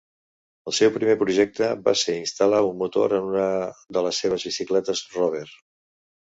El 0.69 0.75
seu 0.77 0.91
primer 0.93 1.15
projecte 1.19 1.67
va 1.87 1.93
ser 2.03 2.15
instal·lar 2.21 2.61
un 2.69 2.79
motor 2.79 3.13
en 3.19 3.27
una 3.29 3.45
de 3.99 4.05
les 4.09 4.23
seves 4.25 4.49
bicicletes 4.49 5.05
Rover. 5.21 5.45